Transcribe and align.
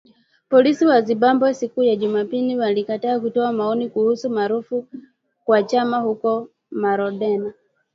Polisi 0.51 0.83
wa 0.85 1.01
Zimbabwe 1.01 1.53
siku 1.53 1.83
ya 1.83 1.95
Jumapili 1.95 2.57
walikataa 2.57 3.19
kutoa 3.19 3.53
maoni 3.53 3.89
kuhusu 3.89 4.29
marufuku 4.29 4.97
kwa 5.45 5.63
chama 5.63 5.99
huko 5.99 6.49
Marondera 6.71 7.53